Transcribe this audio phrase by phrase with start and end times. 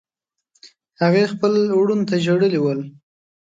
[1.01, 2.79] هغې خپلو وروڼو ته ژړلي ول.